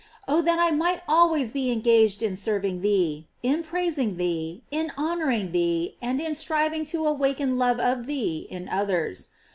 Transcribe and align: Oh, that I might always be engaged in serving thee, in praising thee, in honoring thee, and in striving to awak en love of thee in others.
Oh, 0.27 0.41
that 0.41 0.57
I 0.57 0.71
might 0.71 1.03
always 1.07 1.51
be 1.51 1.71
engaged 1.71 2.23
in 2.23 2.35
serving 2.35 2.81
thee, 2.81 3.27
in 3.43 3.61
praising 3.61 4.17
thee, 4.17 4.63
in 4.71 4.91
honoring 4.97 5.51
thee, 5.51 5.95
and 6.01 6.19
in 6.19 6.33
striving 6.33 6.85
to 6.85 7.05
awak 7.05 7.39
en 7.39 7.59
love 7.59 7.79
of 7.79 8.07
thee 8.07 8.47
in 8.49 8.67
others. 8.67 9.29